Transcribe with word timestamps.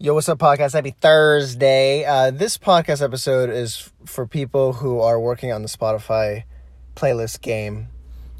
Yo, 0.00 0.14
what's 0.14 0.28
up, 0.28 0.38
podcast? 0.38 0.74
Happy 0.74 0.92
Thursday. 0.92 2.04
Uh, 2.04 2.30
this 2.30 2.56
podcast 2.56 3.02
episode 3.02 3.50
is 3.50 3.90
for 4.04 4.28
people 4.28 4.74
who 4.74 5.00
are 5.00 5.18
working 5.18 5.50
on 5.50 5.62
the 5.62 5.68
Spotify 5.68 6.44
playlist 6.94 7.40
game. 7.40 7.88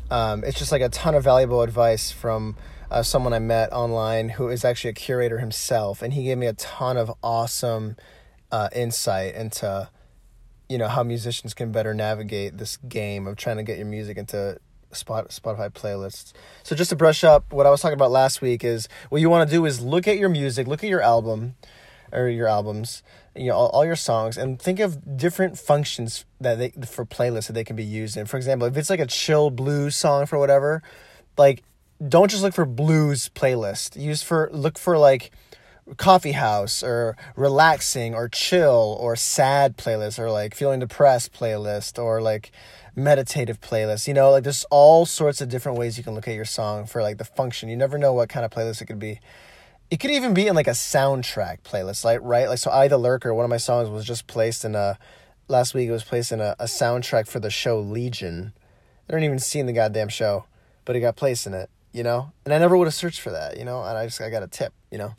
Um, 0.08 0.44
it's 0.44 0.56
just 0.56 0.70
like 0.70 0.82
a 0.82 0.88
ton 0.88 1.16
of 1.16 1.24
valuable 1.24 1.62
advice 1.62 2.12
from 2.12 2.56
uh, 2.92 3.02
someone 3.02 3.32
I 3.32 3.40
met 3.40 3.72
online 3.72 4.28
who 4.28 4.50
is 4.50 4.64
actually 4.64 4.90
a 4.90 4.94
curator 4.94 5.40
himself, 5.40 6.00
and 6.00 6.12
he 6.12 6.22
gave 6.22 6.38
me 6.38 6.46
a 6.46 6.52
ton 6.52 6.96
of 6.96 7.10
awesome 7.24 7.96
uh, 8.52 8.68
insight 8.72 9.34
into, 9.34 9.90
you 10.68 10.78
know, 10.78 10.86
how 10.86 11.02
musicians 11.02 11.54
can 11.54 11.72
better 11.72 11.92
navigate 11.92 12.56
this 12.58 12.76
game 12.76 13.26
of 13.26 13.34
trying 13.34 13.56
to 13.56 13.64
get 13.64 13.78
your 13.78 13.86
music 13.86 14.16
into 14.16 14.58
Spotify 14.92 15.70
playlists. 15.70 16.32
So 16.62 16.74
just 16.74 16.90
to 16.90 16.96
brush 16.96 17.24
up, 17.24 17.52
what 17.52 17.66
I 17.66 17.70
was 17.70 17.80
talking 17.80 17.94
about 17.94 18.10
last 18.10 18.40
week 18.42 18.64
is 18.64 18.88
what 19.08 19.20
you 19.20 19.30
want 19.30 19.48
to 19.48 19.54
do 19.54 19.64
is 19.64 19.80
look 19.80 20.08
at 20.08 20.18
your 20.18 20.28
music, 20.28 20.66
look 20.66 20.82
at 20.82 20.90
your 20.90 21.02
album, 21.02 21.54
or 22.12 22.28
your 22.28 22.48
albums, 22.48 23.02
you 23.36 23.46
know, 23.46 23.54
all, 23.54 23.68
all 23.68 23.84
your 23.84 23.96
songs, 23.96 24.38
and 24.38 24.60
think 24.60 24.80
of 24.80 25.16
different 25.16 25.58
functions 25.58 26.24
that 26.40 26.58
they 26.58 26.70
for 26.86 27.04
playlists 27.04 27.48
that 27.48 27.52
they 27.52 27.64
can 27.64 27.76
be 27.76 27.84
used 27.84 28.16
in. 28.16 28.26
For 28.26 28.36
example, 28.36 28.66
if 28.66 28.76
it's 28.76 28.90
like 28.90 29.00
a 29.00 29.06
chill 29.06 29.50
blues 29.50 29.96
song 29.96 30.26
for 30.26 30.38
whatever, 30.38 30.82
like 31.36 31.62
don't 32.06 32.30
just 32.30 32.42
look 32.42 32.54
for 32.54 32.64
blues 32.64 33.28
playlist. 33.34 34.00
Use 34.00 34.22
for 34.22 34.48
look 34.52 34.78
for 34.78 34.96
like 34.98 35.30
coffee 35.96 36.32
house 36.32 36.82
or 36.82 37.16
relaxing 37.36 38.14
or 38.14 38.28
chill 38.28 38.96
or 39.00 39.16
sad 39.16 39.76
playlist 39.76 40.18
or 40.18 40.30
like 40.30 40.54
feeling 40.54 40.80
depressed 40.80 41.32
playlist 41.32 42.02
or 42.02 42.20
like 42.20 42.52
meditative 42.94 43.60
playlist. 43.60 44.06
You 44.06 44.14
know, 44.14 44.30
like 44.30 44.44
there's 44.44 44.64
all 44.70 45.06
sorts 45.06 45.40
of 45.40 45.48
different 45.48 45.78
ways 45.78 45.96
you 45.96 46.04
can 46.04 46.14
look 46.14 46.28
at 46.28 46.34
your 46.34 46.44
song 46.44 46.86
for 46.86 47.02
like 47.02 47.18
the 47.18 47.24
function. 47.24 47.68
You 47.68 47.76
never 47.76 47.98
know 47.98 48.12
what 48.12 48.28
kind 48.28 48.44
of 48.44 48.50
playlist 48.50 48.82
it 48.82 48.86
could 48.86 48.98
be. 48.98 49.20
It 49.90 50.00
could 50.00 50.10
even 50.10 50.34
be 50.34 50.46
in 50.46 50.54
like 50.54 50.66
a 50.66 50.72
soundtrack 50.72 51.62
playlist, 51.62 52.04
like 52.04 52.20
right? 52.22 52.48
Like 52.48 52.58
so 52.58 52.70
I 52.70 52.88
the 52.88 52.98
Lurker, 52.98 53.32
one 53.32 53.44
of 53.44 53.50
my 53.50 53.56
songs 53.56 53.88
was 53.88 54.04
just 54.04 54.26
placed 54.26 54.64
in 54.64 54.74
a 54.74 54.98
last 55.48 55.72
week 55.72 55.88
it 55.88 55.92
was 55.92 56.04
placed 56.04 56.30
in 56.30 56.40
a, 56.40 56.54
a 56.58 56.64
soundtrack 56.64 57.26
for 57.26 57.40
the 57.40 57.50
show 57.50 57.80
Legion. 57.80 58.52
I 59.08 59.12
don't 59.12 59.24
even 59.24 59.38
seen 59.38 59.64
the 59.64 59.72
goddamn 59.72 60.08
show, 60.08 60.44
but 60.84 60.94
it 60.94 61.00
got 61.00 61.16
placed 61.16 61.46
in 61.46 61.54
it, 61.54 61.70
you 61.98 62.04
know? 62.04 62.32
And 62.44 62.54
I 62.54 62.58
never 62.58 62.76
would 62.76 62.86
have 62.86 62.94
searched 62.94 63.20
for 63.20 63.32
that, 63.32 63.58
you 63.58 63.64
know, 63.64 63.82
and 63.82 63.98
I 63.98 64.06
just 64.06 64.20
I 64.20 64.30
got 64.30 64.44
a 64.44 64.46
tip, 64.46 64.72
you 64.92 64.98
know. 64.98 65.14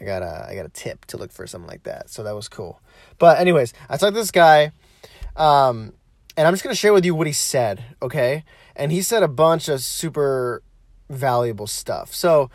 I 0.00 0.04
got 0.04 0.22
a 0.22 0.46
I 0.48 0.54
got 0.54 0.64
a 0.64 0.70
tip 0.70 1.04
to 1.06 1.18
look 1.18 1.30
for 1.30 1.46
something 1.46 1.68
like 1.68 1.82
that. 1.82 2.08
So 2.08 2.22
that 2.22 2.34
was 2.34 2.48
cool. 2.48 2.80
But 3.18 3.38
anyways, 3.38 3.74
I 3.90 3.98
talked 3.98 4.14
to 4.14 4.20
this 4.20 4.30
guy 4.30 4.72
um 5.36 5.92
and 6.36 6.48
I'm 6.48 6.54
just 6.54 6.64
going 6.64 6.72
to 6.74 6.80
share 6.80 6.94
with 6.94 7.04
you 7.04 7.14
what 7.14 7.26
he 7.26 7.32
said, 7.34 7.84
okay? 8.00 8.44
And 8.74 8.90
he 8.90 9.02
said 9.02 9.22
a 9.22 9.28
bunch 9.28 9.68
of 9.68 9.82
super 9.82 10.62
valuable 11.10 11.66
stuff. 11.66 12.14
So, 12.14 12.50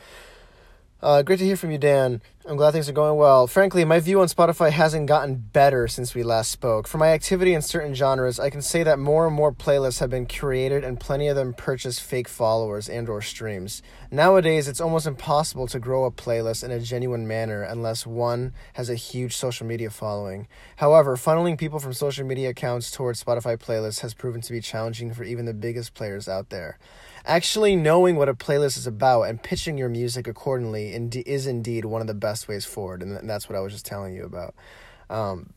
uh, 1.00 1.22
great 1.22 1.38
to 1.40 1.46
hear 1.46 1.56
from 1.56 1.70
you, 1.70 1.78
Dan. 1.78 2.24
I'm 2.50 2.56
glad 2.56 2.72
things 2.72 2.88
are 2.88 2.94
going 2.94 3.18
well. 3.18 3.46
Frankly, 3.46 3.84
my 3.84 4.00
view 4.00 4.22
on 4.22 4.28
Spotify 4.30 4.72
hasn't 4.72 5.08
gotten 5.08 5.36
better 5.36 5.86
since 5.90 6.16
we 6.16 6.24
last 6.24 6.50
spoke. 6.50 6.88
For 6.88 6.98
my 6.98 7.10
activity 7.10 7.54
in 7.54 7.62
certain 7.62 7.94
genres, 7.94 8.40
I 8.40 8.50
can 8.50 8.62
say 8.62 8.84
that 8.84 9.00
more 9.00 9.28
and 9.28 9.36
more 9.36 9.52
playlists 9.52 10.00
have 10.00 10.10
been 10.10 10.26
curated 10.26 10.86
and 10.86 10.98
plenty 10.98 11.28
of 11.28 11.36
them 11.36 11.54
purchase 11.54 12.00
fake 12.00 12.30
followers 12.30 12.88
and 12.88 13.10
or 13.10 13.22
streams. 13.22 13.82
Nowadays, 14.12 14.70
it's 14.70 14.80
almost 14.80 15.06
impossible 15.06 15.68
to 15.68 15.78
grow 15.78 16.06
a 16.06 16.12
playlist 16.12 16.64
in 16.64 16.72
a 16.72 16.80
genuine 16.80 17.28
manner 17.28 17.64
unless 17.64 18.08
one 18.08 18.54
has 18.76 18.90
a 18.90 18.96
huge 18.96 19.36
social 19.36 19.68
media 19.68 19.90
following. 19.90 20.48
However, 20.78 21.18
funneling 21.18 21.58
people 21.58 21.80
from 21.80 21.92
social 21.92 22.26
media 22.26 22.52
accounts 22.52 22.92
towards 22.92 23.22
Spotify 23.22 23.58
playlists 23.58 24.00
has 24.00 24.14
proven 24.14 24.40
to 24.40 24.54
be 24.54 24.62
challenging 24.62 25.14
for 25.14 25.26
even 25.26 25.44
the 25.44 25.54
biggest 25.54 25.94
players 25.94 26.30
out 26.30 26.50
there. 26.50 26.80
Actually, 27.26 27.76
knowing 27.76 28.16
what 28.16 28.30
a 28.30 28.34
playlist 28.34 28.78
is 28.78 28.88
about 28.88 29.24
and 29.24 29.44
pitching 29.44 29.78
your 29.78 29.90
music 29.90 30.30
accordingly 30.30 30.94
is 31.26 31.46
indeed 31.46 31.84
one 31.84 32.00
of 32.00 32.08
the 32.08 32.14
best 32.14 32.37
ways 32.46 32.66
forward, 32.66 33.02
and 33.02 33.30
that's 33.30 33.48
what 33.48 33.56
I 33.56 33.62
was 33.62 33.72
just 33.72 33.86
telling 33.86 34.14
you 34.14 34.26
about. 34.26 34.54
Um, 35.10 35.54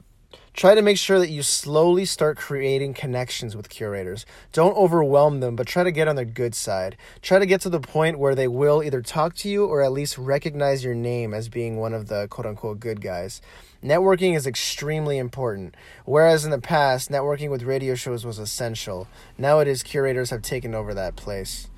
Try 0.53 0.75
to 0.75 0.83
make 0.83 0.98
sure 0.98 1.19
that 1.19 1.31
you 1.31 1.42
slowly 1.42 2.05
start 2.05 2.37
creating 2.37 2.95
connections 2.95 3.56
with 3.56 3.69
curators. 3.69 4.27
Don't 4.53 4.77
overwhelm 4.77 5.41
them, 5.41 5.56
but 5.56 5.66
try 5.66 5.84
to 5.84 5.91
get 5.91 6.09
on 6.09 6.16
their 6.16 6.25
good 6.25 6.55
side. 6.55 6.97
Try 7.22 7.38
to 7.38 7.47
get 7.47 7.60
to 7.62 7.71
the 7.71 7.81
point 7.81 8.19
where 8.19 8.34
they 8.34 8.49
will 8.49 8.82
either 8.82 9.00
talk 9.00 9.34
to 9.37 9.49
you 9.49 9.65
or 9.65 9.81
at 9.81 9.93
least 9.93 10.19
recognize 10.19 10.84
your 10.84 10.94
name 10.94 11.32
as 11.32 11.49
being 11.49 11.77
one 11.77 11.94
of 11.94 12.09
the 12.09 12.27
quote 12.28 12.47
unquote 12.47 12.81
good 12.81 13.00
guys. 13.00 13.41
Networking 13.82 14.37
is 14.37 14.47
extremely 14.47 15.19
important. 15.19 15.76
Whereas 16.05 16.44
in 16.44 16.50
the 16.50 16.60
past, 16.60 17.10
networking 17.10 17.50
with 17.50 17.62
radio 17.62 17.94
shows 17.94 18.26
was 18.26 18.38
essential, 18.38 19.09
nowadays 19.38 19.82
curators 19.82 20.31
have 20.31 20.43
taken 20.43 20.75
over 20.75 20.93
that 20.94 21.16
place. 21.16 21.69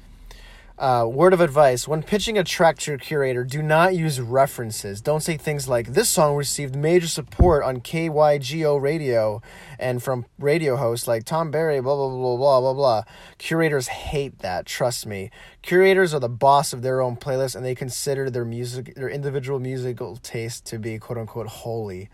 Uh, 0.83 1.07
word 1.07 1.33
of 1.33 1.41
advice 1.41 1.87
when 1.87 2.03
pitching 2.03 2.37
a 2.37 2.43
track 2.43 2.77
to 2.77 2.91
your 2.91 2.99
curator, 2.99 3.45
do 3.45 3.63
not 3.63 3.95
use 3.95 4.21
references. 4.21 5.01
Don't 5.01 5.21
say 5.23 5.37
things 5.37 5.69
like, 5.69 5.93
This 5.93 6.09
song 6.09 6.35
received 6.35 6.75
major 6.75 7.07
support 7.07 7.63
on 7.63 7.79
KYGO 7.79 8.83
radio 8.83 9.41
and 9.79 10.03
from 10.03 10.27
radio 10.41 10.75
hosts 10.75 11.07
like 11.07 11.23
Tom 11.23 11.53
Barry, 11.53 11.81
blah, 11.81 11.95
blah, 11.95 12.09
blah, 12.09 12.37
blah, 12.37 12.61
blah, 12.61 12.75
blah. 12.75 13.03
Curators 13.39 13.87
hate 13.87 14.41
that, 14.41 14.67
trust 14.67 15.07
me. 15.07 15.31
Curators 15.63 16.13
are 16.15 16.19
the 16.19 16.29
boss 16.29 16.73
of 16.73 16.83
their 16.83 17.01
own 17.01 17.15
playlist 17.15 17.55
and 17.55 17.65
they 17.65 17.77
consider 17.77 18.29
their 18.29 18.45
music, 18.45 18.97
their 18.97 19.09
individual 19.09 19.61
musical 19.61 20.17
taste 20.17 20.65
to 20.65 20.81
be 20.81 20.99
quote 20.99 21.17
unquote 21.17 21.47
holy. 21.47 22.11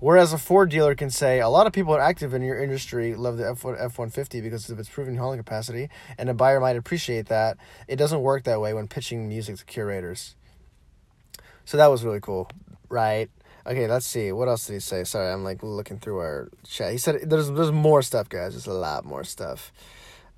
Whereas 0.00 0.32
a 0.32 0.38
Ford 0.38 0.70
dealer 0.70 0.94
can 0.94 1.10
say, 1.10 1.40
a 1.40 1.48
lot 1.48 1.66
of 1.66 1.72
people 1.72 1.94
are 1.94 2.00
active 2.00 2.34
in 2.34 2.42
your 2.42 2.58
industry 2.60 3.14
love 3.14 3.36
the 3.36 3.48
F 3.48 3.98
one 3.98 4.10
fifty 4.10 4.40
because 4.40 4.68
of 4.70 4.78
its 4.78 4.88
proven 4.88 5.16
hauling 5.16 5.38
capacity, 5.38 5.90
and 6.18 6.28
a 6.28 6.34
buyer 6.34 6.58
might 6.58 6.76
appreciate 6.76 7.26
that. 7.26 7.58
It 7.86 7.96
doesn't 7.96 8.22
work 8.22 8.44
that 8.44 8.60
way 8.60 8.72
when 8.74 8.88
pitching 8.88 9.28
music 9.28 9.58
to 9.58 9.64
curators. 9.64 10.34
So 11.66 11.76
that 11.76 11.88
was 11.88 12.02
really 12.02 12.20
cool, 12.20 12.50
right? 12.88 13.30
Okay, 13.66 13.86
let's 13.86 14.06
see. 14.06 14.32
What 14.32 14.48
else 14.48 14.66
did 14.66 14.72
he 14.72 14.80
say? 14.80 15.04
Sorry, 15.04 15.30
I'm 15.30 15.44
like 15.44 15.62
looking 15.62 15.98
through 15.98 16.18
our 16.18 16.48
chat. 16.66 16.92
He 16.92 16.98
said 16.98 17.28
there's 17.28 17.50
there's 17.50 17.70
more 17.70 18.00
stuff, 18.00 18.28
guys. 18.28 18.54
There's 18.54 18.66
a 18.66 18.72
lot 18.72 19.04
more 19.04 19.22
stuff. 19.22 19.70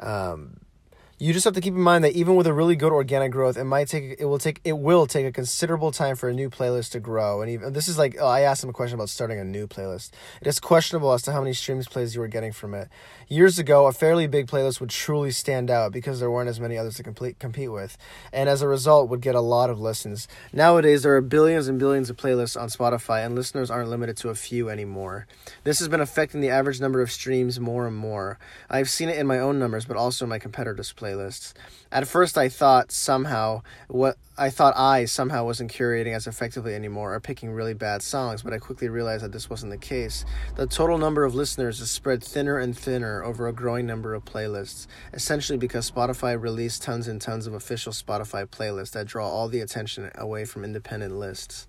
Um, 0.01 0.59
you 1.19 1.33
just 1.33 1.45
have 1.45 1.55
to 1.55 1.61
keep 1.61 1.75
in 1.75 1.81
mind 1.81 2.05
that 2.05 2.13
even 2.13 2.35
with 2.35 2.47
a 2.47 2.53
really 2.53 2.77
good 2.77 2.93
organic 2.93 3.33
growth, 3.33 3.57
it 3.57 3.65
might 3.65 3.89
take 3.89 4.17
it 4.19 4.25
will 4.25 4.39
take 4.39 4.61
it 4.65 4.79
will 4.79 5.07
take 5.07 5.27
a 5.27 5.33
considerable 5.33 5.93
time 5.93 6.17
for 6.17 6.29
a 6.29 6.35
new 6.35 6.51
playlist 6.51 6.93
to 6.93 7.01
grow. 7.01 7.43
And 7.43 7.51
even 7.51 7.73
this 7.73 7.89
is 7.89 7.99
like 7.99 8.17
oh, 8.21 8.27
I 8.27 8.41
asked 8.41 8.65
him 8.65 8.71
a 8.71 8.73
question 8.73 8.97
about 8.97 9.09
starting 9.09 9.39
a 9.39 9.45
new 9.45 9.67
playlist. 9.67 10.11
It 10.41 10.47
is 10.47 10.59
questionable 10.59 11.13
as 11.13 11.23
to 11.23 11.33
how 11.33 11.41
many 11.41 11.53
streams 11.53 11.89
plays 11.89 12.15
you 12.15 12.21
were 12.21 12.29
getting 12.29 12.53
from 12.53 12.75
it. 12.75 12.89
Years 13.29 13.59
ago, 13.59 13.87
a 13.87 13.93
fairly 13.93 14.27
big 14.27 14.47
playlist 14.47 14.81
would 14.81 14.91
truly 14.91 15.31
stand 15.31 15.71
out 15.71 15.93
because 15.93 16.21
there 16.21 16.31
weren't 16.31 16.51
as 16.51 16.61
many 16.61 16.77
others 16.77 16.97
to 16.97 17.03
complete, 17.03 17.39
compete 17.39 17.73
with, 17.73 17.97
and 18.33 18.49
as 18.49 18.61
a 18.61 18.69
result, 18.69 19.09
would 19.09 19.23
get 19.23 19.35
a 19.35 19.41
lot 19.41 19.71
of 19.71 19.81
listens. 19.81 20.29
Nowadays, 20.53 21.03
there 21.03 21.17
are 21.17 21.23
billions 21.23 21.67
and 21.67 21.79
billions 21.79 22.11
of 22.11 22.17
playlists 22.17 22.61
on 22.61 22.69
Spotify, 22.69 23.25
and 23.25 23.35
listeners 23.35 23.71
aren't 23.71 23.89
limited 23.89 24.19
to 24.19 24.29
a 24.29 24.35
few 24.35 24.69
anymore. 24.69 25.27
This 25.65 25.79
has 25.79 25.89
been 25.89 26.01
affecting 26.01 26.41
the 26.41 26.51
average 26.51 26.81
number 26.81 27.01
of 27.01 27.11
streams 27.11 27.59
more 27.59 27.87
and 27.87 27.97
more. 27.97 28.39
I've 28.69 28.91
seen 28.91 29.09
it 29.09 29.17
in 29.17 29.27
my 29.27 29.39
own 29.39 29.59
numbers, 29.59 29.87
but 29.87 29.97
also 29.97 30.27
in 30.27 30.29
my 30.29 30.39
competitors' 30.39 30.89
playlists. 31.03 31.53
At 31.91 32.07
first, 32.07 32.39
I 32.39 32.49
thought 32.49 32.93
somehow 32.93 33.63
what 33.89 34.17
I 34.39 34.51
thought 34.51 34.75
I 34.77 35.05
somehow 35.05 35.45
wasn't 35.45 35.73
curating 35.73 36.15
as 36.15 36.27
effectively 36.27 36.75
anymore 36.75 37.15
or 37.15 37.21
picking 37.21 37.51
really 37.51 37.75
bad 37.75 38.03
songs, 38.03 38.43
but 38.43 38.53
I 38.53 38.59
quickly 38.59 38.89
realized 38.89 39.25
that 39.25 39.33
this 39.33 39.51
wasn't 39.51 39.73
the 39.73 39.79
case. 39.79 40.25
The 40.57 40.67
total 40.67 40.97
number 40.97 41.25
of 41.25 41.35
listeners 41.35 41.81
is 41.81 41.91
spread 41.91 42.23
thinner 42.23 42.59
and 42.59 42.77
thinner 42.77 43.23
over 43.23 43.47
a 43.47 43.53
growing 43.53 43.87
number 43.87 44.15
of 44.15 44.25
playlists, 44.25 44.87
essentially 45.13 45.59
because 45.59 45.91
Spotify 45.91 46.41
released 46.41 46.83
tons 46.83 47.09
and 47.09 47.21
tons 47.21 47.47
of 47.47 47.55
official 47.55 47.93
Spotify 47.93 48.47
playlists 48.47 48.93
that 48.93 49.07
draw 49.07 49.29
all 49.29 49.49
the 49.49 49.61
attention 49.61 50.11
away 50.15 50.45
from 50.45 50.65
independent 50.65 51.17
lists. 51.17 51.67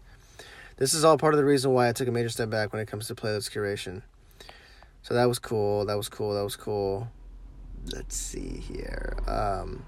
This 0.78 0.94
is 0.94 1.04
all 1.04 1.18
part 1.18 1.34
of 1.34 1.38
the 1.38 1.46
reason 1.46 1.72
why 1.72 1.90
I 1.90 1.92
took 1.92 2.08
a 2.08 2.12
major 2.12 2.30
step 2.30 2.50
back 2.50 2.72
when 2.72 2.82
it 2.82 2.88
comes 2.88 3.08
to 3.08 3.16
playlist 3.16 3.52
curation. 3.52 4.04
So 5.02 5.14
that 5.14 5.26
was 5.26 5.38
cool. 5.38 5.86
That 5.86 5.98
was 5.98 6.08
cool. 6.08 6.34
That 6.34 6.44
was 6.44 6.56
cool 6.56 7.10
let's 7.92 8.16
see 8.16 8.58
here. 8.58 9.18
Um, 9.28 9.86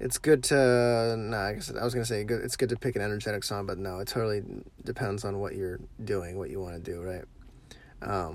it's 0.00 0.18
good 0.18 0.42
to 0.44 1.16
no, 1.16 1.36
I 1.36 1.54
guess 1.54 1.72
I 1.72 1.84
was 1.84 1.94
gonna 1.94 2.04
say 2.04 2.24
good, 2.24 2.42
it's 2.42 2.56
good 2.56 2.68
to 2.70 2.76
pick 2.76 2.96
an 2.96 3.02
energetic 3.02 3.44
song, 3.44 3.66
but 3.66 3.78
no, 3.78 4.00
it 4.00 4.08
totally 4.08 4.42
depends 4.84 5.24
on 5.24 5.40
what 5.40 5.54
you're 5.54 5.80
doing, 6.04 6.38
what 6.38 6.50
you 6.50 6.60
want 6.60 6.82
to 6.82 6.90
do, 6.90 7.02
right? 7.02 7.24
Um, 8.02 8.34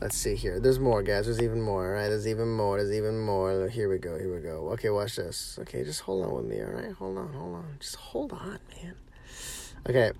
let's 0.00 0.16
see 0.16 0.34
here. 0.34 0.60
There's 0.60 0.78
more, 0.78 1.02
guys. 1.02 1.26
There's 1.26 1.42
even 1.42 1.60
more. 1.60 1.92
Right? 1.92 2.08
There's 2.08 2.28
even 2.28 2.48
more. 2.48 2.78
There's 2.78 2.92
even 2.92 3.18
more. 3.20 3.68
Here 3.68 3.88
we 3.88 3.98
go. 3.98 4.18
Here 4.18 4.34
we 4.34 4.40
go. 4.40 4.68
Okay, 4.70 4.90
watch 4.90 5.16
this. 5.16 5.58
Okay, 5.62 5.84
just 5.84 6.02
hold 6.02 6.24
on 6.24 6.34
with 6.34 6.44
me. 6.44 6.60
All 6.62 6.70
right, 6.70 6.92
hold 6.92 7.18
on, 7.18 7.32
hold 7.32 7.54
on. 7.56 7.76
Just 7.80 7.96
hold 7.96 8.32
on, 8.32 8.58
man. 8.82 8.94
Okay. 9.88 10.12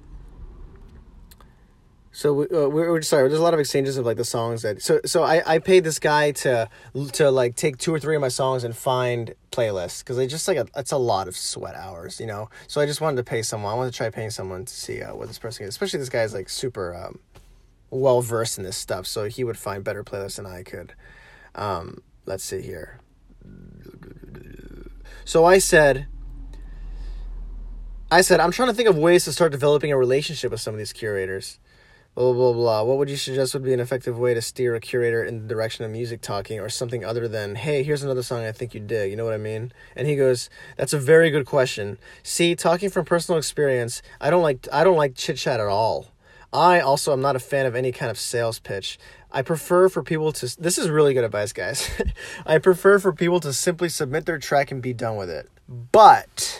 So 2.14 2.32
we, 2.32 2.44
uh, 2.44 2.68
we're, 2.68 3.02
sorry. 3.02 3.28
There's 3.28 3.40
a 3.40 3.42
lot 3.42 3.54
of 3.54 3.60
exchanges 3.60 3.96
of 3.96 4.06
like 4.06 4.16
the 4.16 4.24
songs 4.24 4.62
that. 4.62 4.80
So 4.80 5.00
so 5.04 5.24
I, 5.24 5.54
I 5.54 5.58
paid 5.58 5.82
this 5.82 5.98
guy 5.98 6.30
to 6.30 6.70
to 7.14 7.28
like 7.28 7.56
take 7.56 7.76
two 7.76 7.92
or 7.92 7.98
three 7.98 8.14
of 8.14 8.20
my 8.20 8.28
songs 8.28 8.62
and 8.62 8.74
find 8.74 9.34
playlists 9.50 9.98
because 9.98 10.16
they 10.16 10.28
just 10.28 10.46
like 10.46 10.56
a, 10.56 10.68
it's 10.76 10.92
a 10.92 10.96
lot 10.96 11.26
of 11.26 11.36
sweat 11.36 11.74
hours, 11.74 12.20
you 12.20 12.26
know. 12.26 12.48
So 12.68 12.80
I 12.80 12.86
just 12.86 13.00
wanted 13.00 13.16
to 13.16 13.24
pay 13.24 13.42
someone. 13.42 13.72
I 13.72 13.74
wanted 13.74 13.90
to 13.90 13.96
try 13.96 14.10
paying 14.10 14.30
someone 14.30 14.64
to 14.64 14.72
see 14.72 15.02
uh, 15.02 15.16
what 15.16 15.26
this 15.26 15.40
person 15.40 15.64
is. 15.64 15.70
Especially 15.70 15.98
this 15.98 16.08
guy 16.08 16.22
is 16.22 16.32
like 16.32 16.48
super 16.48 16.94
um, 16.94 17.18
well 17.90 18.22
versed 18.22 18.58
in 18.58 18.64
this 18.64 18.76
stuff, 18.76 19.08
so 19.08 19.24
he 19.24 19.42
would 19.42 19.58
find 19.58 19.82
better 19.82 20.04
playlists 20.04 20.36
than 20.36 20.46
I 20.46 20.62
could. 20.62 20.94
Um, 21.56 22.00
let's 22.26 22.44
see 22.44 22.62
here. 22.62 23.00
So 25.24 25.44
I 25.44 25.58
said 25.58 26.06
I 28.08 28.20
said, 28.20 28.38
I'm 28.38 28.52
trying 28.52 28.68
to 28.68 28.74
think 28.74 28.88
of 28.88 28.96
ways 28.96 29.24
to 29.24 29.32
start 29.32 29.50
developing 29.50 29.90
a 29.90 29.96
relationship 29.96 30.52
with 30.52 30.60
some 30.60 30.74
of 30.74 30.78
these 30.78 30.92
curators. 30.92 31.58
Blah, 32.14 32.32
blah, 32.32 32.52
blah. 32.52 32.82
What 32.84 32.98
would 32.98 33.10
you 33.10 33.16
suggest 33.16 33.54
would 33.54 33.64
be 33.64 33.72
an 33.72 33.80
effective 33.80 34.16
way 34.16 34.34
to 34.34 34.42
steer 34.42 34.76
a 34.76 34.80
curator 34.80 35.24
in 35.24 35.42
the 35.42 35.48
direction 35.48 35.84
of 35.84 35.90
music 35.90 36.20
talking 36.20 36.60
or 36.60 36.68
something 36.68 37.04
other 37.04 37.26
than, 37.26 37.56
hey, 37.56 37.82
here's 37.82 38.04
another 38.04 38.22
song 38.22 38.44
I 38.44 38.52
think 38.52 38.72
you 38.72 38.78
dig? 38.78 39.10
You 39.10 39.16
know 39.16 39.24
what 39.24 39.34
I 39.34 39.38
mean? 39.38 39.72
And 39.96 40.06
he 40.06 40.14
goes, 40.14 40.48
that's 40.76 40.92
a 40.92 40.98
very 40.98 41.30
good 41.30 41.44
question. 41.44 41.98
See, 42.22 42.54
talking 42.54 42.88
from 42.88 43.04
personal 43.04 43.36
experience, 43.36 44.00
I 44.20 44.30
don't 44.30 44.44
like, 44.44 44.68
I 44.72 44.84
don't 44.84 44.96
like 44.96 45.16
chit 45.16 45.38
chat 45.38 45.58
at 45.58 45.66
all. 45.66 46.06
I 46.52 46.78
also 46.78 47.12
am 47.12 47.20
not 47.20 47.34
a 47.34 47.40
fan 47.40 47.66
of 47.66 47.74
any 47.74 47.90
kind 47.90 48.12
of 48.12 48.18
sales 48.18 48.60
pitch. 48.60 48.96
I 49.32 49.42
prefer 49.42 49.88
for 49.88 50.04
people 50.04 50.30
to, 50.34 50.60
this 50.60 50.78
is 50.78 50.88
really 50.88 51.14
good 51.14 51.24
advice, 51.24 51.52
guys. 51.52 51.90
I 52.46 52.58
prefer 52.58 53.00
for 53.00 53.12
people 53.12 53.40
to 53.40 53.52
simply 53.52 53.88
submit 53.88 54.24
their 54.24 54.38
track 54.38 54.70
and 54.70 54.80
be 54.80 54.92
done 54.92 55.16
with 55.16 55.30
it. 55.30 55.50
But 55.68 56.53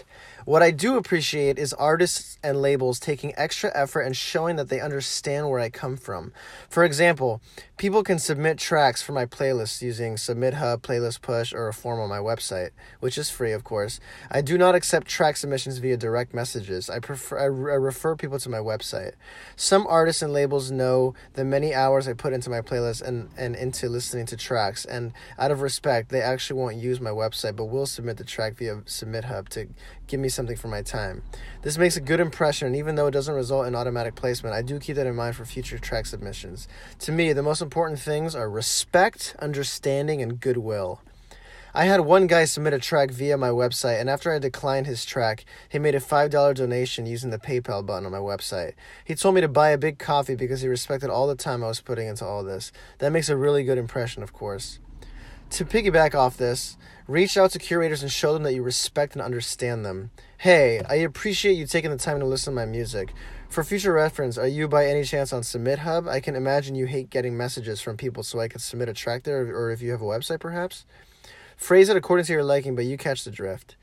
what 0.45 0.63
I 0.63 0.71
do 0.71 0.97
appreciate 0.97 1.59
is 1.59 1.73
artists 1.73 2.39
and 2.43 2.61
labels 2.61 3.01
taking 3.01 3.33
extra 3.37 3.71
effort 3.75 4.03
and 4.03 4.17
showing 4.17 4.57
that 4.57 4.69
they 4.69 4.81
understand 4.81 5.49
where 5.49 5.61
I 5.61 5.71
come 5.71 5.97
from. 5.97 6.33
For 6.69 6.85
example, 6.85 7.41
people 7.77 8.03
can 8.03 8.19
submit 8.19 8.59
tracks 8.59 9.03
for 9.03 9.13
my 9.13 9.27
playlists 9.27 9.81
using 9.81 10.17
Submit 10.17 10.55
Hub, 10.55 10.83
Playlist 10.83 11.23
Push, 11.23 11.53
or 11.53 11.69
a 11.69 11.73
form 11.73 12.01
on 12.01 12.09
my 12.09 12.19
website, 12.19 12.71
which 13.01 13.17
is 13.17 13.31
free, 13.31 13.53
of 13.53 13.65
course. 13.65 14.01
I 14.31 14.43
do 14.43 14.59
not 14.59 14.75
accept 14.75 15.07
track 15.07 15.37
submissions 15.37 15.79
via 15.79 15.97
direct 15.97 16.35
messages. 16.35 16.91
I 16.91 16.99
prefer 16.99 17.39
I, 17.39 17.45
I 17.45 17.77
refer 17.77 18.15
people 18.15 18.39
to 18.39 18.49
my 18.49 18.59
website. 18.59 19.13
Some 19.57 19.87
artists 19.87 20.23
and 20.23 20.33
labels 20.33 20.71
know 20.71 21.15
the 21.33 21.45
many 21.45 21.75
hours 21.75 22.07
I 22.07 22.13
put 22.13 22.33
into 22.33 22.51
my 22.51 22.61
playlist 22.61 23.03
and, 23.03 23.31
and 23.37 23.57
into 23.57 23.89
listening 23.89 24.27
to 24.27 24.37
tracks, 24.37 24.85
and 24.85 25.13
out 25.39 25.51
of 25.51 25.63
respect, 25.63 26.11
they 26.11 26.21
actually 26.21 26.61
won't 26.61 26.77
use 26.77 27.01
my 27.01 27.11
website 27.11 27.57
but 27.57 27.67
will 27.67 27.87
submit 27.87 28.19
the 28.19 28.25
track 28.25 28.57
via 28.57 28.83
Submit 28.87 29.25
Hub 29.25 29.49
to 29.51 29.69
give 30.07 30.21
me 30.21 30.29
something 30.29 30.57
for 30.57 30.69
my 30.69 30.83
time. 30.83 31.23
This 31.63 31.79
makes 31.79 31.97
a 31.97 32.01
good 32.01 32.21
impression, 32.21 32.67
and 32.67 32.77
even 32.77 32.95
though 32.95 33.07
it 33.07 33.13
doesn't 33.13 33.35
result 33.35 33.67
in 33.67 33.75
automatic 33.75 34.15
placement, 34.15 34.55
I 34.55 34.63
do 34.63 34.79
keep 34.79 34.97
that 34.97 35.07
in 35.07 35.15
mind 35.15 35.37
for 35.37 35.45
future 35.45 35.79
track 35.79 36.07
submissions. 36.07 36.69
To 37.01 37.13
me, 37.13 37.33
the 37.33 37.43
most 37.43 37.63
important 37.63 38.01
things 38.01 38.35
are 38.35 38.49
respect, 38.49 39.35
understanding, 39.39 40.23
and 40.23 40.41
goodwill. 40.41 41.01
I 41.77 41.87
had 41.87 42.03
one 42.03 42.29
guy 42.29 42.45
submit 42.45 42.73
a 42.73 42.79
track 42.79 43.11
via 43.11 43.37
my 43.37 43.49
website, 43.49 44.01
and 44.01 44.09
after 44.09 44.33
I 44.33 44.39
declined 44.39 44.87
his 44.87 45.05
track, 45.05 45.45
he 45.69 45.81
made 45.81 45.97
a 45.97 46.01
$5 46.01 46.55
donation 46.55 47.05
using 47.05 47.31
the 47.31 47.39
PayPal 47.39 47.85
button 47.85 48.07
on 48.07 48.13
my 48.13 48.19
website. 48.19 48.75
He 49.05 49.17
told 49.17 49.35
me 49.35 49.41
to 49.41 49.49
buy 49.49 49.71
a 49.71 49.79
big 49.79 49.99
coffee 49.99 50.37
because 50.37 50.61
he 50.61 50.69
respected 50.69 51.11
all 51.11 51.27
the 51.27 51.35
time 51.35 51.65
I 51.65 51.67
was 51.67 51.81
putting 51.81 52.07
into 52.07 52.25
all 52.25 52.45
this. 52.45 52.71
That 52.99 53.11
makes 53.11 53.29
a 53.29 53.37
really 53.37 53.65
good 53.65 53.77
impression, 53.77 54.23
of 54.23 54.33
course. 54.33 54.79
To 55.51 55.65
piggyback 55.65 56.15
off 56.15 56.37
this, 56.37 56.77
reach 57.07 57.37
out 57.37 57.53
to 57.53 57.59
curators 57.59 58.03
and 58.03 58.11
show 58.11 58.35
them 58.35 58.43
that 58.43 58.55
you 58.55 58.63
respect 58.63 59.15
and 59.15 59.23
understand 59.23 59.85
them. 59.85 60.11
Hey, 60.39 60.81
I 60.89 60.97
appreciate 60.97 61.53
you 61.53 61.67
taking 61.67 61.91
the 61.91 61.97
time 61.97 62.19
to 62.19 62.27
listen 62.27 62.53
to 62.53 62.57
my 62.57 62.67
music. 62.67 63.13
For 63.49 63.63
future 63.63 63.93
reference, 63.93 64.37
are 64.37 64.49
you 64.49 64.67
by 64.67 64.87
any 64.87 65.05
chance 65.05 65.33
on 65.33 65.45
Submit 65.45 65.81
Hub? 65.81 66.09
I 66.09 66.19
can 66.19 66.35
imagine 66.35 66.75
you 66.75 66.87
hate 66.87 67.09
getting 67.09 67.37
messages 67.37 67.81
from 67.81 67.97
people, 67.97 68.25
so 68.25 68.41
I 68.41 68.49
could 68.49 68.63
submit 68.63 68.89
a 68.89 68.93
track 68.93 69.23
there, 69.23 69.43
or 69.55 69.71
if 69.71 69.81
you 69.81 69.93
have 69.93 70.03
a 70.03 70.05
website, 70.05 70.41
perhaps. 70.41 70.85
Phrase 71.57 71.89
it 71.89 71.97
according 71.97 72.27
to 72.27 72.33
your 72.33 72.43
liking, 72.43 72.75
but 72.75 72.85
you 72.85 72.97
catch 72.99 73.23
the 73.23 73.31
drift. 73.31 73.77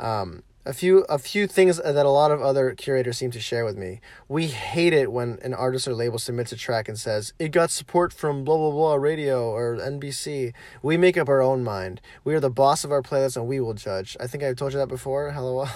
Um, 0.00 0.42
a 0.66 0.72
few 0.72 1.00
a 1.10 1.18
few 1.18 1.46
things 1.46 1.76
that 1.76 2.06
a 2.06 2.10
lot 2.10 2.30
of 2.30 2.40
other 2.40 2.74
curators 2.74 3.18
seem 3.18 3.30
to 3.32 3.40
share 3.40 3.64
with 3.64 3.76
me. 3.76 4.00
We 4.28 4.46
hate 4.46 4.92
it 4.92 5.12
when 5.12 5.38
an 5.42 5.52
artist 5.52 5.86
or 5.86 5.94
label 5.94 6.18
submits 6.18 6.52
a 6.52 6.56
track 6.56 6.88
and 6.88 6.98
says 6.98 7.34
it 7.38 7.50
got 7.50 7.70
support 7.70 8.12
from 8.12 8.44
blah 8.44 8.56
blah 8.56 8.70
blah 8.70 8.94
radio 8.94 9.50
or 9.50 9.76
NBC. 9.76 10.54
We 10.82 10.96
make 10.96 11.18
up 11.18 11.28
our 11.28 11.42
own 11.42 11.64
mind. 11.64 12.00
We 12.24 12.34
are 12.34 12.40
the 12.40 12.50
boss 12.50 12.84
of 12.84 12.92
our 12.92 13.02
playlist 13.02 13.36
and 13.36 13.46
we 13.46 13.60
will 13.60 13.74
judge. 13.74 14.16
I 14.18 14.26
think 14.26 14.42
I've 14.42 14.56
told 14.56 14.72
you 14.72 14.78
that 14.78 14.88
before. 14.88 15.30
Hello. 15.34 15.66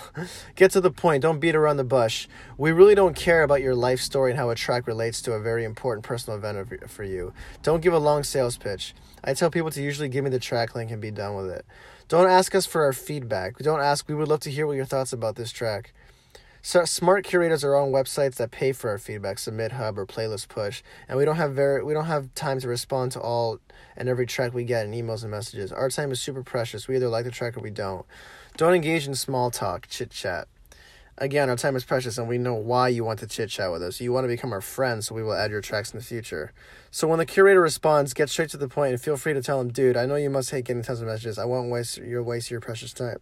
Get 0.56 0.70
to 0.72 0.80
the 0.80 0.90
point. 0.90 1.22
Don't 1.22 1.40
beat 1.40 1.54
around 1.54 1.76
the 1.76 1.84
bush. 1.84 2.26
We 2.56 2.72
really 2.72 2.94
don't 2.94 3.14
care 3.14 3.42
about 3.42 3.60
your 3.60 3.74
life 3.74 4.00
story 4.00 4.30
and 4.30 4.38
how 4.38 4.50
a 4.50 4.54
track 4.54 4.86
relates 4.86 5.20
to 5.22 5.32
a 5.32 5.40
very 5.40 5.64
important 5.64 6.04
personal 6.04 6.38
event 6.38 6.88
for 6.90 7.04
you. 7.04 7.32
Don't 7.62 7.82
give 7.82 7.92
a 7.92 7.98
long 7.98 8.22
sales 8.24 8.56
pitch. 8.56 8.94
I 9.22 9.34
tell 9.34 9.50
people 9.50 9.70
to 9.70 9.82
usually 9.82 10.08
give 10.08 10.24
me 10.24 10.30
the 10.30 10.38
track 10.38 10.74
link 10.74 10.90
and 10.90 11.02
be 11.02 11.10
done 11.10 11.34
with 11.34 11.50
it. 11.50 11.66
Don't 12.08 12.30
ask 12.30 12.54
us 12.54 12.64
for 12.64 12.84
our 12.84 12.94
feedback. 12.94 13.58
Don't 13.58 13.80
ask, 13.80 14.08
we 14.08 14.14
would 14.14 14.28
love 14.28 14.40
to 14.40 14.50
hear 14.50 14.66
what 14.66 14.76
your 14.76 14.86
thoughts 14.86 15.12
about 15.12 15.36
this 15.36 15.52
track. 15.52 15.92
So 16.62 16.86
smart 16.86 17.24
curators 17.24 17.62
are 17.62 17.76
on 17.76 17.92
websites 17.92 18.36
that 18.36 18.50
pay 18.50 18.72
for 18.72 18.88
our 18.88 18.98
feedback, 18.98 19.38
Submit 19.38 19.72
Hub 19.72 19.98
or 19.98 20.06
Playlist 20.06 20.48
Push, 20.48 20.82
and 21.06 21.18
we 21.18 21.26
don't 21.26 21.36
have 21.36 21.52
very 21.52 21.84
we 21.84 21.94
don't 21.94 22.06
have 22.06 22.34
time 22.34 22.60
to 22.60 22.68
respond 22.68 23.12
to 23.12 23.20
all 23.20 23.60
and 23.96 24.08
every 24.08 24.26
track 24.26 24.54
we 24.54 24.64
get 24.64 24.86
in 24.86 24.92
emails 24.92 25.22
and 25.22 25.30
messages. 25.30 25.70
Our 25.70 25.90
time 25.90 26.10
is 26.10 26.20
super 26.20 26.42
precious. 26.42 26.88
We 26.88 26.96
either 26.96 27.08
like 27.08 27.24
the 27.24 27.30
track 27.30 27.56
or 27.56 27.60
we 27.60 27.70
don't. 27.70 28.06
Don't 28.56 28.74
engage 28.74 29.06
in 29.06 29.14
small 29.14 29.50
talk, 29.50 29.86
chit 29.88 30.10
chat. 30.10 30.48
Again, 31.20 31.50
our 31.50 31.56
time 31.56 31.74
is 31.74 31.84
precious 31.84 32.16
and 32.16 32.28
we 32.28 32.38
know 32.38 32.54
why 32.54 32.86
you 32.88 33.02
want 33.02 33.18
to 33.18 33.26
chit 33.26 33.50
chat 33.50 33.72
with 33.72 33.82
us. 33.82 34.00
You 34.00 34.12
want 34.12 34.22
to 34.22 34.28
become 34.28 34.52
our 34.52 34.60
friend, 34.60 35.04
so 35.04 35.16
we 35.16 35.22
will 35.24 35.34
add 35.34 35.50
your 35.50 35.60
tracks 35.60 35.92
in 35.92 35.98
the 35.98 36.04
future. 36.04 36.52
So 36.92 37.08
when 37.08 37.18
the 37.18 37.26
curator 37.26 37.60
responds, 37.60 38.14
get 38.14 38.30
straight 38.30 38.50
to 38.50 38.56
the 38.56 38.68
point 38.68 38.92
and 38.92 39.02
feel 39.02 39.16
free 39.16 39.32
to 39.32 39.42
tell 39.42 39.60
him, 39.60 39.70
dude, 39.70 39.96
I 39.96 40.06
know 40.06 40.14
you 40.14 40.30
must 40.30 40.52
hate 40.52 40.66
getting 40.66 40.84
tons 40.84 41.00
of 41.00 41.08
messages. 41.08 41.36
I 41.36 41.44
won't 41.44 41.72
waste 41.72 41.98
your 41.98 42.22
waste 42.22 42.52
your 42.52 42.60
precious 42.60 42.92
time. 42.92 43.18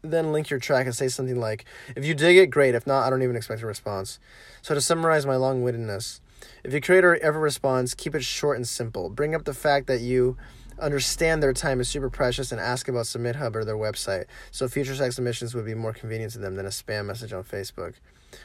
Then 0.00 0.32
link 0.32 0.48
your 0.48 0.58
track 0.58 0.86
and 0.86 0.94
say 0.94 1.08
something 1.08 1.38
like, 1.38 1.66
if 1.94 2.06
you 2.06 2.14
dig 2.14 2.38
it, 2.38 2.46
great. 2.46 2.74
If 2.74 2.86
not, 2.86 3.06
I 3.06 3.10
don't 3.10 3.22
even 3.22 3.36
expect 3.36 3.60
a 3.60 3.66
response. 3.66 4.18
So 4.62 4.74
to 4.74 4.80
summarize 4.80 5.26
my 5.26 5.36
long 5.36 5.62
windedness, 5.62 6.22
if 6.62 6.72
your 6.72 6.80
creator 6.80 7.16
ever 7.22 7.38
responds, 7.38 7.92
keep 7.92 8.14
it 8.14 8.24
short 8.24 8.56
and 8.56 8.66
simple. 8.66 9.10
Bring 9.10 9.34
up 9.34 9.44
the 9.44 9.54
fact 9.54 9.86
that 9.86 10.00
you 10.00 10.38
understand 10.84 11.42
their 11.42 11.52
time 11.52 11.80
is 11.80 11.88
super 11.88 12.10
precious 12.10 12.52
and 12.52 12.60
ask 12.60 12.88
about 12.88 13.06
Submit 13.06 13.36
Hub 13.36 13.56
or 13.56 13.64
their 13.64 13.76
website, 13.76 14.26
so 14.50 14.68
future 14.68 14.94
sex 14.94 15.16
submissions 15.16 15.54
would 15.54 15.64
be 15.64 15.74
more 15.74 15.92
convenient 15.92 16.32
to 16.34 16.38
them 16.38 16.56
than 16.56 16.66
a 16.66 16.70
spam 16.70 17.06
message 17.06 17.32
on 17.32 17.42
Facebook. 17.42 17.94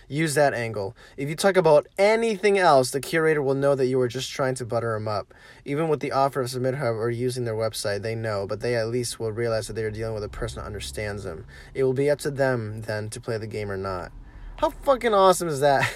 Use 0.08 0.36
that 0.36 0.54
angle. 0.54 0.96
If 1.18 1.30
you 1.30 1.36
talk 1.36 1.58
about 1.58 1.88
anything 1.98 2.58
else, 2.58 2.92
the 2.92 3.00
curator 3.00 3.42
will 3.42 3.56
know 3.56 3.76
that 3.76 3.88
you 3.88 4.00
are 4.02 4.08
just 4.08 4.32
trying 4.32 4.56
to 4.56 4.66
butter 4.66 4.94
them 4.94 5.08
up. 5.08 5.34
Even 5.66 5.90
with 5.90 6.00
the 6.00 6.12
offer 6.12 6.42
of 6.42 6.50
Submit 6.50 6.76
Hub 6.76 6.96
or 6.96 7.10
using 7.10 7.46
their 7.46 7.56
website, 7.56 8.02
they 8.02 8.16
know, 8.16 8.46
but 8.48 8.62
they 8.62 8.76
at 8.76 8.88
least 8.88 9.20
will 9.20 9.32
realize 9.32 9.68
that 9.68 9.74
they 9.74 9.84
are 9.84 9.92
dealing 9.92 10.14
with 10.14 10.24
a 10.24 10.30
person 10.30 10.62
who 10.62 10.66
understands 10.68 11.24
them. 11.24 11.46
It 11.74 11.84
will 11.84 11.94
be 11.94 12.10
up 12.10 12.20
to 12.20 12.32
them 12.32 12.82
then 12.82 13.10
to 13.10 13.20
play 13.20 13.38
the 13.38 13.48
game 13.48 13.72
or 13.72 13.78
not. 13.78 14.12
How 14.58 14.70
fucking 14.70 15.14
awesome 15.14 15.48
is 15.48 15.60
that? 15.62 15.92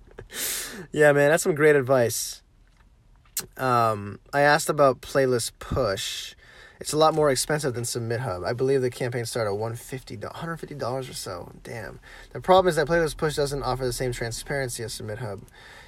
yeah, 0.92 1.12
man, 1.12 1.30
that's 1.30 1.42
some 1.42 1.54
great 1.54 1.76
advice 1.76 2.42
um, 3.56 4.18
I 4.32 4.40
asked 4.40 4.68
about 4.68 5.00
playlist 5.00 5.52
push. 5.58 6.34
It's 6.80 6.92
a 6.92 6.96
lot 6.96 7.12
more 7.12 7.28
expensive 7.30 7.74
than 7.74 7.84
Submit 7.84 8.20
Hub. 8.20 8.44
I 8.44 8.52
believe 8.52 8.82
the 8.82 8.90
campaign 8.90 9.24
started 9.24 9.50
at 9.50 9.58
$150, 9.58 10.20
$150 10.20 11.10
or 11.10 11.12
so. 11.12 11.52
Damn. 11.64 11.98
The 12.32 12.40
problem 12.40 12.68
is 12.68 12.76
that 12.76 12.86
Playlist 12.86 13.16
Push 13.16 13.34
doesn't 13.34 13.64
offer 13.64 13.84
the 13.84 13.92
same 13.92 14.12
transparency 14.12 14.84
as 14.84 14.92
Submit 14.92 15.18
Hub. 15.18 15.40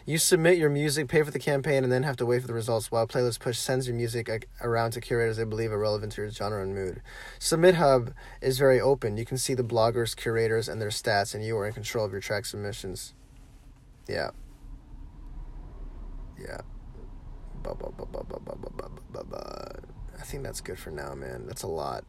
You 0.05 0.19
submit 0.19 0.58
your 0.58 0.70
music, 0.70 1.07
pay 1.07 1.23
for 1.23 1.30
the 1.30 1.38
campaign, 1.38 1.85
and 1.85 1.92
then 1.92 2.02
have 2.02 2.16
to 2.16 2.26
wait 2.26 2.40
for 2.40 2.49
the 2.49 2.54
results, 2.54 2.90
while 2.90 3.07
Playlist 3.07 3.38
Push 3.38 3.59
sends 3.59 3.87
your 3.87 3.95
music 3.95 4.49
around 4.61 4.90
to 4.92 5.00
curators 5.00 5.37
they 5.37 5.45
believe 5.45 5.71
are 5.71 5.78
relevant 5.78 6.12
to 6.12 6.23
your 6.23 6.30
genre 6.30 6.61
and 6.61 6.75
mood. 6.75 7.02
Submit 7.38 7.76
Hub 7.76 8.12
is 8.40 8.59
very 8.59 8.80
open. 8.80 9.16
You 9.16 9.25
can 9.25 9.38
see 9.38 9.54
the 9.54 9.62
bloggers, 9.62 10.16
curators, 10.16 10.69
and 10.69 10.80
their 10.80 10.88
stats, 10.88 11.35
and 11.37 11.45
you 11.45 11.57
are 11.57 11.66
in 11.69 11.73
control 11.73 12.04
of 12.04 12.11
your 12.11 12.21
track 12.21 12.47
submissions. 12.47 13.14
Yeah. 14.09 14.30
Yeah. 16.40 16.62
I 20.19 20.23
think 20.23 20.43
that's 20.43 20.61
good 20.61 20.79
for 20.79 20.90
now, 20.90 21.14
man. 21.14 21.47
That's 21.47 21.62
a 21.62 21.67
lot. 21.67 22.05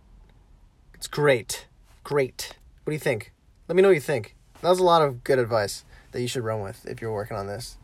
It's 0.93 1.07
great. 1.07 1.67
Great. 2.03 2.55
What 2.83 2.91
do 2.91 2.93
you 2.93 2.99
think? 2.99 3.33
Let 3.67 3.75
me 3.75 3.81
know 3.81 3.89
what 3.89 3.95
you 3.95 4.01
think. 4.01 4.35
That 4.61 4.69
was 4.69 4.79
a 4.79 4.83
lot 4.83 5.01
of 5.01 5.23
good 5.23 5.39
advice 5.39 5.83
that 6.11 6.21
you 6.21 6.27
should 6.27 6.43
run 6.43 6.61
with 6.61 6.85
if 6.85 7.01
you're 7.01 7.13
working 7.13 7.37
on 7.37 7.47
this. 7.47 7.77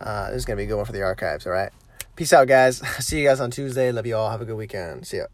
Uh, 0.00 0.28
this 0.28 0.38
is 0.38 0.44
going 0.44 0.56
to 0.56 0.60
be 0.60 0.64
a 0.64 0.66
good 0.66 0.76
one 0.76 0.86
for 0.86 0.92
the 0.92 1.02
archives, 1.02 1.46
all 1.46 1.52
right? 1.52 1.72
Peace 2.16 2.32
out, 2.32 2.48
guys. 2.48 2.78
See 3.04 3.20
you 3.20 3.28
guys 3.28 3.40
on 3.40 3.50
Tuesday. 3.50 3.92
Love 3.92 4.06
you 4.06 4.16
all. 4.16 4.30
Have 4.30 4.40
a 4.40 4.44
good 4.44 4.56
weekend. 4.56 5.06
See 5.06 5.18
ya. 5.18 5.26